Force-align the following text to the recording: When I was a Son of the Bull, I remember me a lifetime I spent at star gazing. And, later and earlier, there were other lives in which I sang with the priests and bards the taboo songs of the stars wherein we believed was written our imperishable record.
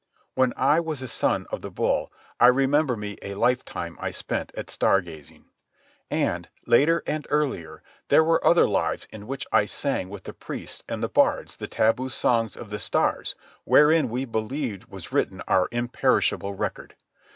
When 0.33 0.51
I 0.57 0.79
was 0.79 1.03
a 1.03 1.07
Son 1.07 1.45
of 1.51 1.61
the 1.61 1.69
Bull, 1.69 2.11
I 2.39 2.47
remember 2.47 2.97
me 2.97 3.19
a 3.21 3.35
lifetime 3.35 3.97
I 4.01 4.09
spent 4.09 4.51
at 4.55 4.71
star 4.71 4.99
gazing. 4.99 5.45
And, 6.09 6.49
later 6.65 7.03
and 7.05 7.27
earlier, 7.29 7.83
there 8.07 8.23
were 8.23 8.43
other 8.43 8.67
lives 8.67 9.07
in 9.11 9.27
which 9.27 9.45
I 9.51 9.67
sang 9.67 10.09
with 10.09 10.23
the 10.23 10.33
priests 10.33 10.83
and 10.89 11.13
bards 11.13 11.57
the 11.57 11.67
taboo 11.67 12.09
songs 12.09 12.57
of 12.57 12.71
the 12.71 12.79
stars 12.79 13.35
wherein 13.63 14.09
we 14.09 14.25
believed 14.25 14.85
was 14.85 15.11
written 15.11 15.43
our 15.47 15.67
imperishable 15.71 16.55
record. 16.55 16.95